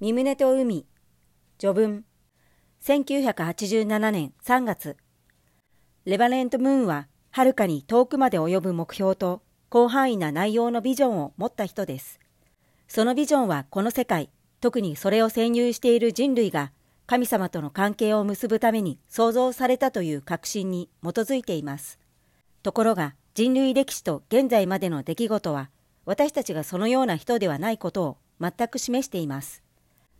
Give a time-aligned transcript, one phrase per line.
[0.00, 0.86] 三宗と海。
[1.58, 2.04] 序文。
[2.84, 4.96] 1987年3月。
[6.04, 9.42] レバレント・ムーンははるかに遠くまで及ぶ目標と
[9.72, 12.20] 広範囲な内容のビジョンを持った人です。
[12.86, 14.30] そのビジョンはこの世界
[14.60, 16.70] 特にそれを占有している人類が
[17.08, 21.98] 神様との関係を結ぶために創造されたという確信に基づいています。
[22.62, 25.70] ところが人類歴史と現在までの出来事は
[26.04, 29.64] 私たちがそのような人ではないことを全く示しています。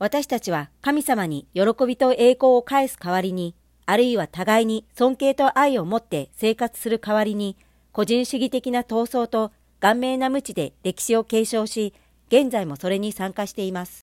[0.00, 3.54] 私たちは神様に喜びと栄光を返す代わりに、
[3.84, 7.58] あるいは互いに尊敬と愛を持って生活する代わりに、
[7.92, 11.92] 個人主義的な闘争と顔面な無知で歴史を継承し、
[12.28, 14.06] 現在もそれに参加しています。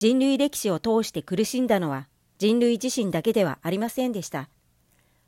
[0.00, 4.48] 人類歴史を通して苦しんだのは人類自身だけではありませんでした。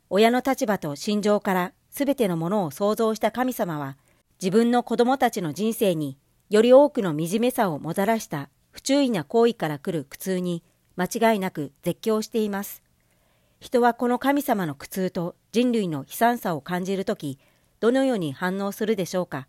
[0.09, 3.95] 親の立場と心情から全てのものを創造した神様は、
[4.41, 6.17] 自分の子供たちの人生に
[6.49, 10.61] より多くの惨めさをもたらした不注意な行為から来る苦痛に
[10.97, 12.83] 間違いなく絶叫しています。
[13.59, 17.39] 人はこの神様の苦痛と人類の悲惨さを感じるとき、
[17.79, 19.47] どのように反応するでしょうか？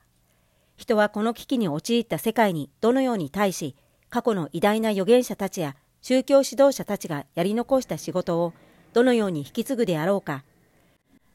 [0.78, 3.76] 人はこの危機に陥った世界にどのように対し、
[4.08, 8.54] 過去の偉大な預言者たちや宗教指導者たちがやり残した仕事を
[8.94, 10.42] どのように引き継ぐであろうか？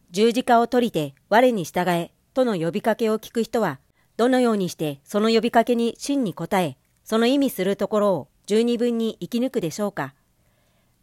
[0.10, 3.80] 十字架を取りて我に従えとの呼びかけを聞く人は、
[4.18, 10.14] どのようにしてその呼びかけに真に応え、その意味するところを十二分に生き抜くでしょうか。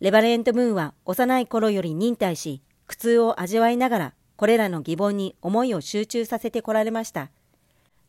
[0.01, 7.31] レバレント・ムーンは幼い頃より忍耐し、苦痛を味わいながら、これらの疑問に思いを集中させてこられました。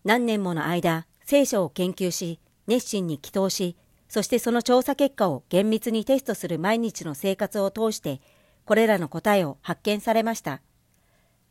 [0.05, 3.75] 何年もの間、聖書を研究し、熱心に祈祷し、
[4.07, 8.21] そしてその調査結果を厳密にテストする毎日の生活を通して、
[8.65, 10.61] これらの答えを発見されました。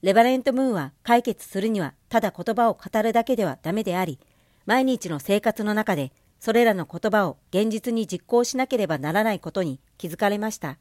[0.03, 4.19] レバレント・ムーンは解決するにはただ言葉を語るだけではダメであり、
[4.65, 10.79] 毎日の生活の中でそれらの言葉を現実に実行しなければならないことに気づかれました。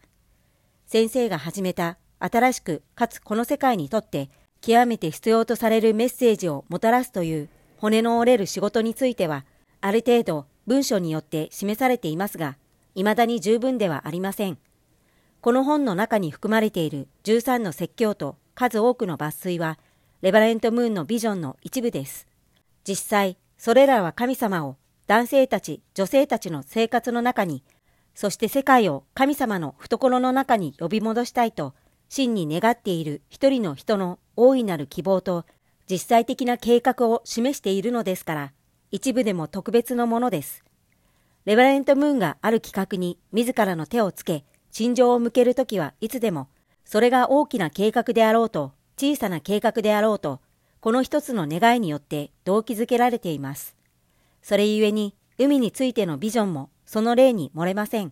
[0.88, 4.30] 先生が始めた新しくかつこの世界にとって
[4.61, 9.45] 極めて必要とされるメッセージをもたらすという骨の折れる仕事については、
[9.81, 12.58] ある程度文書によって示されていますが、
[12.95, 14.58] 未だに十分ではありません。
[15.41, 19.80] この本の中に含まれている13の説教と数多くの抜粋は、
[20.21, 22.27] レバレント・ムーンのビジョンの一部です。
[22.86, 24.76] 実際、それらは神様を
[25.09, 27.64] 男性たち、女性たちの生活の中に、
[28.14, 31.73] そして世界を神様の懐の中に呼び戻したいと、
[32.09, 35.47] 真に願っている一人の人の大いなる希望と、
[35.89, 38.53] 実際的な計画を示しているのですから、
[38.92, 40.64] 一部でも特別のものです。
[41.45, 46.49] レバレント・ムーンがある企画に自らの手をつけ、心情を向けるときはいつでも、
[46.86, 50.39] それが大きな計画であろうと、小さな計画であろうと、
[50.80, 53.78] この一つの願いによって動機づけられています。
[54.42, 58.11] それゆえに海についてのビジョンもその例に漏れません。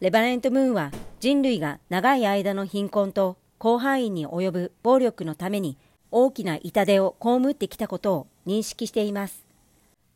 [0.00, 0.90] レバレント・ムーンは
[1.20, 5.78] 人類が長い間の貧困と広範囲に及ぶ暴力のために
[6.10, 9.46] 大きな痛手を被ってきたことを認識しています。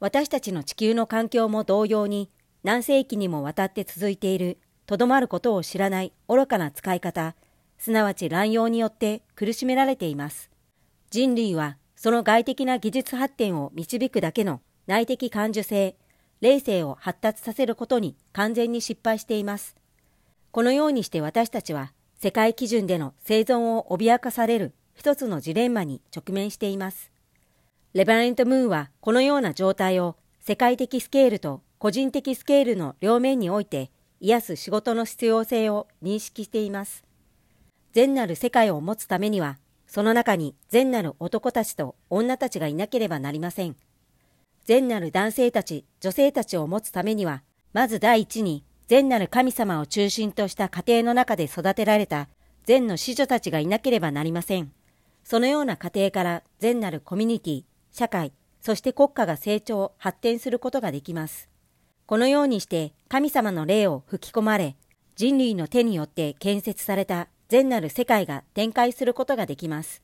[0.01, 2.29] 私たちの地球の環境も同様に
[2.65, 7.35] 何世紀にもわたって続いているとどまることを知らない愚かな使い方、
[7.79, 10.51] すなわち乱用によって苦しめられています。
[11.11, 15.97] 人類はその外的な技術発展を導くだけの内的感受性、
[16.41, 19.77] 霊性を発達させることに完全に失敗しています。
[20.53, 27.11] このようにして私たちは世界基準での生存を脅かされる一つのジレンマに直面しています。
[27.93, 37.05] レバレント・ムーンはこのような状態を世界的スケールと個人的スケールの両面において癒す仕事の必要性を認識しています。
[37.93, 43.77] 善なる世界を持つためには、その中に善なる男たちと女たちがいなければなりません。
[44.67, 52.29] 善なる男性たち、女性たちを持つためには、まず第一に、善なる神様を中心とした家庭の中で育てられた
[52.65, 54.73] 善の子女たちがいなければなりません。
[55.23, 61.49] そのような家庭から善なるコミュニティ、社会、そして国家が成長、発展することができます。
[62.07, 64.77] このようにして神様の霊を吹き込まれ、
[65.15, 70.03] 人類の手によって建設された善なる世界が展開することができます。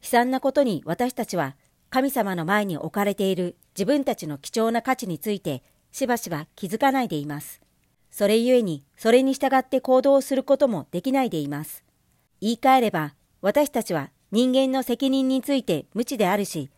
[0.00, 1.56] 悲惨なことに私たちは
[1.90, 7.60] 神様の前に置かれている自分たちの貴重な価値についてしばしば気づかないでいます。
[8.12, 11.84] それゆえに、それに従って行動することもできないでいます。
[12.40, 16.70] 言い換えれば、私たちは人間の責任について無知であるし、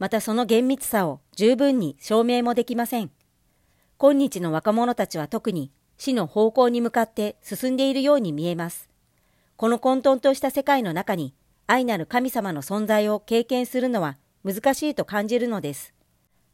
[0.00, 3.10] またその厳密さを十分に証明もできません。
[3.98, 8.90] 今日の若者たちは特に死の方向に向かって進んでいるように見えます。
[9.56, 11.34] この混沌とした世界の中に
[11.68, 15.92] 愛なる神様の存在を経験するのは難しいと感じるのです。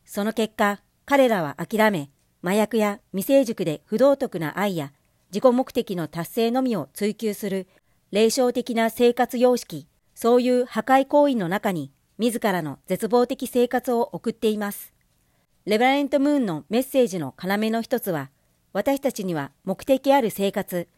[0.07, 2.09] その結果、彼らは諦め、
[2.43, 4.95] 麻薬や未成熟で不道徳な愛や
[5.31, 7.67] 自己目的の達成のみを追求する
[8.11, 14.95] 霊障的な生活様式、そういう破壊行為の中に自らの絶望的生活を送っています。
[15.67, 18.31] レバレント・ムーンのメッセージの要の一つは、
[18.73, 20.89] 私たちには目的ある生活、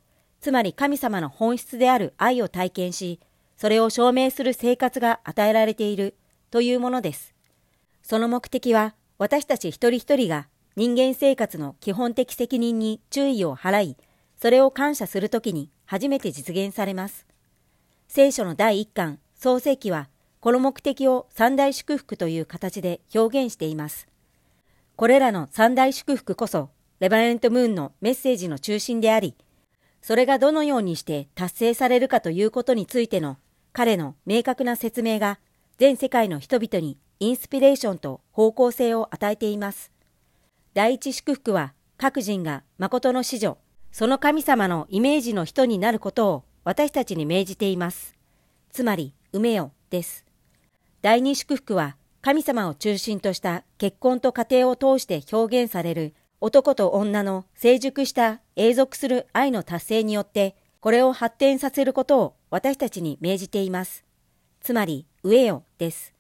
[0.41, 3.19] つまり神様の本質である愛を体験し、
[3.57, 6.15] それを証明する生活が与えられている
[6.51, 7.35] というものです。
[8.03, 13.97] その目的は私たち一人一人が人間生活の基本的責任に注意を払い、
[14.41, 17.27] それを感謝するときに初めて実現されます。
[18.09, 20.09] 聖書の第一巻、創世記は、
[20.41, 24.09] この目的を三大祝福という形で表現しています。
[24.97, 26.71] これらの三大祝福こそ、
[27.01, 29.35] レバレントムーンのメッセージの中心であり、
[30.03, 33.39] それがどのようにして達成されるかということについての
[33.73, 35.39] 彼の明確な説明が
[35.79, 39.91] 全世界の人々にインスピレーションと方向性を与えています。
[40.73, 43.59] 第一祝福は各人が誠の子女、
[43.91, 48.17] その神様のイメージの人になることを私たちに命じています。
[48.71, 50.25] つまり、埋めよです。
[51.03, 64.05] 第二祝福は神様を中心とした結婚と家庭を通して表現される男と女の成熟した永続する愛の達成によってこれを発展させることを私たちに命じています。
[64.65, 66.15] つまり、植えよです。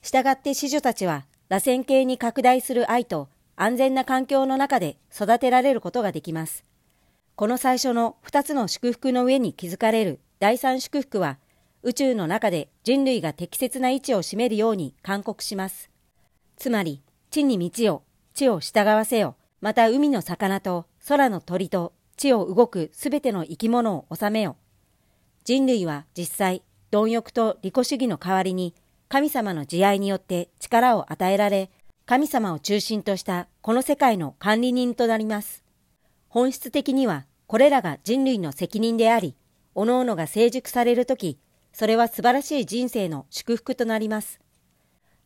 [0.00, 6.64] 従って子女たちは螺旋形に拡大する愛と安全な環境の中で育てられることができます。
[7.36, 11.36] この最初の2つの祝福の上に築かれる第3祝福は、
[11.82, 15.90] 宇宙の中で人類が適切な位置を占めるように勧告します。
[16.56, 18.02] つまり、地に道を、
[18.32, 24.56] 地を従わせよ、また海の魚と空の鳥と地を動くすべての生き物を治めよ。
[25.44, 28.74] 人類は実際、貪欲と利己主義の代わりに、
[29.08, 31.70] 神様の慈愛によって力を与えられ、
[32.04, 35.62] 神様を中心としたこの世界の管理人となります。
[36.28, 39.36] 本質的にはこれらが人類の責任であり、
[39.74, 41.38] 各々が成熟されるとき、
[41.72, 44.40] それは素晴らしい人生の祝福となります。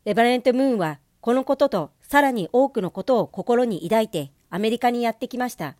[0.05, 5.75] レバレント・ムーンはこのこととさらに多くのことを心に抱いてアメリカにやってきました。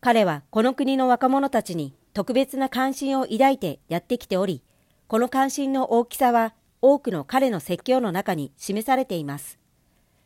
[0.00, 4.62] 彼はこの国の若者たちに特別な関心を抱いてやってきており、
[5.06, 9.58] この関心の大きさは多くの彼の説教の中に示されています。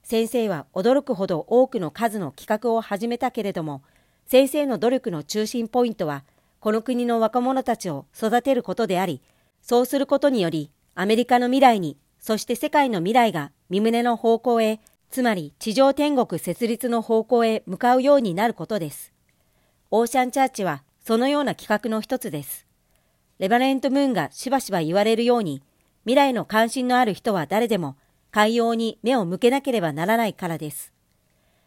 [0.03, 3.83] 先生は驚くほど多くの数の企画を始めたけれども、
[4.27, 6.25] 先生の努力の中心ポイントは、
[6.61, 9.21] この国の若者たちを育てることであり、
[9.63, 14.81] そうすることにより、アメリカの未来に、そして世界の未来が身胸の方向へ、
[15.11, 19.13] つまり地上天国設立の方向へ向かうようになることです。
[19.91, 22.68] オーシャンチャーチはそのような企画の一つです。
[23.39, 25.63] レバレント・ムーンがしばしば言われるように、
[26.05, 27.97] 未来の関心のある人は誰でも
[28.31, 30.93] 海洋に目を向けなければならないからです。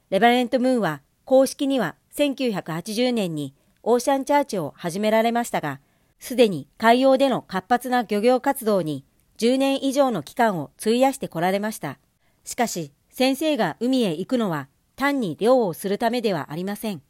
[0.10, 3.54] レバレント・ムーンは公式には1980年に
[3.84, 5.80] オーシャンチャーチを始められましたが、
[6.20, 9.06] すでに海洋での活発な漁業活動に
[9.38, 11.98] 10年以上の期間を費やしてこられました。
[12.44, 17.02] しかし、先生が海へ行くのは単に漁をするためではありません。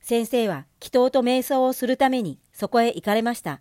[0.00, 3.60] 先生は祈祷と瞑想をするためにそこへ行かれました。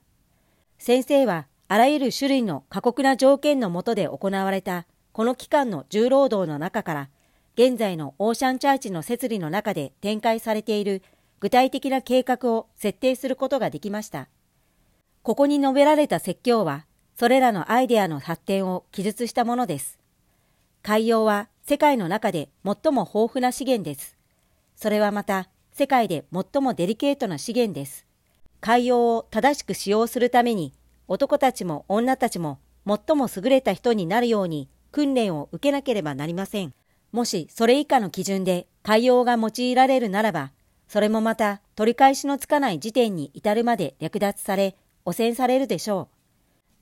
[0.78, 7.10] 先生はあらゆる種類の過酷な条件のもとで行われたこの期間の重労働の中から、
[7.56, 11.02] 現在のオーシャンチャーチの設理の中で展開されている
[11.40, 14.30] 具体的な計画を設定することができました。
[15.24, 20.00] ここに述べられた説教は、それらのアイデアの発展を記述したものです。
[20.84, 24.18] 海洋は世界の中で最も豊富な資源です。
[24.76, 28.07] それはまた世界で最もデリケートな資源です。
[28.68, 30.74] 海洋を正しく使用するために
[31.08, 36.74] 男たちも女たちも最も優れた人になるように訓練を受けなければなりません。
[37.14, 40.52] もしそれ以下の基準で海洋が用いられるならば、
[40.90, 46.10] それもまた取り返しのつかない時点に至るまで略奪され、汚染されるでしょ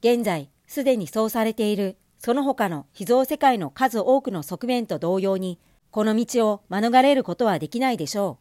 [0.02, 0.16] う。
[0.16, 5.60] 現在、すでにそうされている、その他の秘蔵世界の数多くの側面と同様に、
[5.92, 8.40] この道を免れることはできないでしょ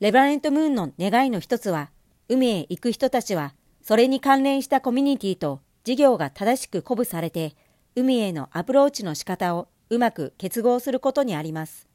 [0.00, 0.04] う。
[0.04, 1.90] レバレントムーンの願いの一つは、
[2.28, 7.54] 海へ行く人たちは、それに関連したコミュニティと事業が正しく鼓舞されて、
[7.94, 11.88] 海へのアプローチの仕方をうまく結合することにあります。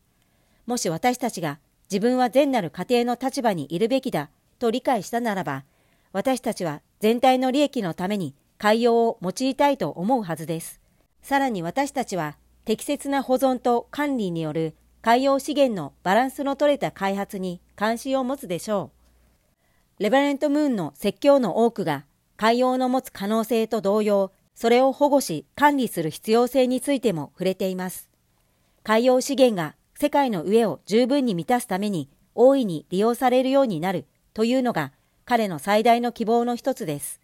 [0.66, 4.30] もし私たちが自分は善なる家庭の立場にいるべきだ
[4.60, 5.64] と理解したならば、
[6.12, 10.82] 私たちは全体の利益のために海洋を用いたいと思うはずです。
[11.22, 18.97] さらに私たちは適切な保存と管理による海洋資源のバランスの取れた開発に関心を持つでしょう。
[20.00, 28.08] レバレントムーンの説教の多くが海洋の持つ可能性と同様、それを保護し管理する必要性についても触れています。
[28.84, 34.94] 海洋資源が世界の上を十分に満たすために大いに利用されるようになるというのが
[35.26, 37.20] 彼の最大の希望の一つです。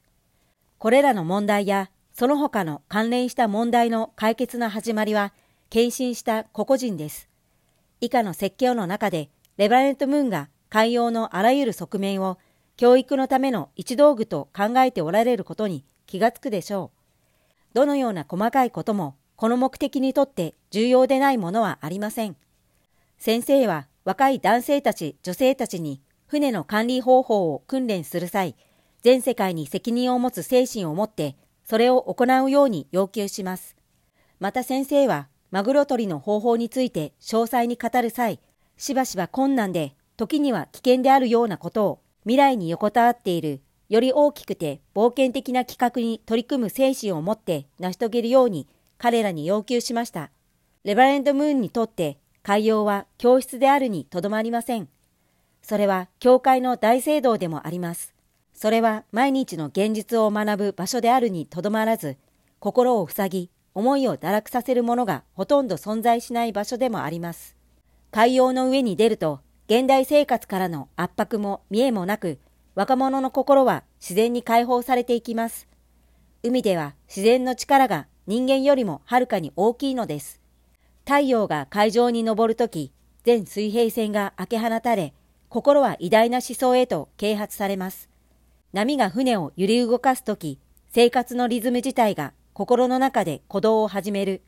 [0.80, 5.34] これらの問題やその他の関連した問題の解決の始まりは、
[5.70, 7.28] 献身した個々人です。
[8.02, 12.38] 以下の説教の中で、レバレント・ムーンが海洋のあらゆる側面を
[12.76, 17.76] 教育のための一道具と考えておられることに気がつくでしょう。
[17.76, 22.36] どのような細かいことも、この目的にとって重要でないものはありません。
[23.18, 28.56] 先生は若い男性たち、女性たちに船の管理方法を訓練する際、
[29.02, 33.76] 全世界に責任を持つ精神を持ってそれを行うように要求します。
[34.40, 38.40] また先生は、マグロ取りの方法について詳細に語る際、
[38.78, 50.32] しばしば困難で、時には危険であるようなことを未来に横たわっている、より大きくて冒険的な企画に取り組む精神を持って成し遂げるように彼らに要求しました。
[50.84, 54.90] レバレンドムーンにとって海洋は教室であるにとどまりません。
[55.62, 58.14] それは教会の大聖堂でもあります。
[58.54, 62.18] それは毎日の現実を学ぶ場所であるにとどまらず、
[62.60, 67.56] 心を塞ぎ、思いを堕落させるものがほとんど存在しない場所でもあります。
[68.12, 69.40] 海洋の上に出ると、
[69.76, 72.38] 現代生活からの圧迫も見えもなく、
[72.76, 75.68] 若者の心は自然に解放されていきます。
[76.44, 80.40] 海では自然の力が人間よりもはるかに大きいのです。
[81.06, 82.92] 太陽が海上に昇るとき、
[83.24, 85.16] 全水平線が開け放たれ、
[85.50, 88.10] 心は偉大な思想へと啓発されます。
[88.74, 90.60] 波が船を揺り動かすとき、
[90.92, 94.44] 生活のリズム自体が心の中で鼓動を始める。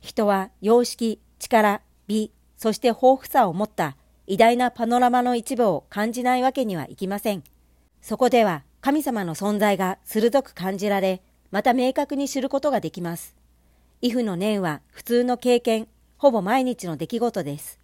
[0.00, 7.42] 人は様式、力、美、そして豊富さを持った偉大なパノラマの一部を感じないわけにはいきません。
[8.00, 13.36] そこでは神様の存在が鋭く感じられ、また明確に知ることができます。
[14.00, 17.80] イフの念は普通の経験、ほぼ毎日の出来事です。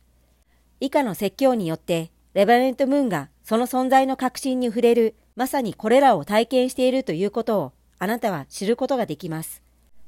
[0.81, 9.63] 以下の説教によって、レバレント・ムーンがその存在の確信に触れるまさにこれらを体験しているということをあなたは知ることができます。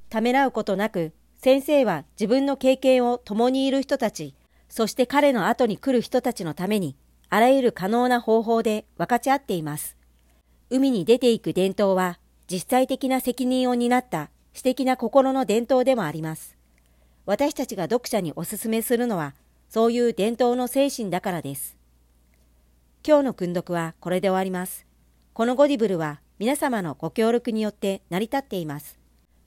[0.08, 4.34] ためらうことなく、先生は自分の経験を共にいる人たち、
[4.70, 6.96] そして彼の後に来る人たちのために、
[7.28, 9.96] あらゆる可能な方法で分かち合っています。
[10.70, 16.56] 海に出ていく伝統は、実際的な責任を担った私的な心の伝統でもあります。
[17.26, 19.34] 私たちが読者にお勧めするのは、
[19.68, 21.76] そういう伝統の精神だからです。
[23.06, 24.86] 今日の訓読はこれで終わります。
[25.32, 28.98] このゴディブルは皆様のご協力によって成り立っています。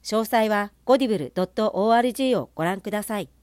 [0.02, 3.28] 詳細はゴディブル .org をご覧ください。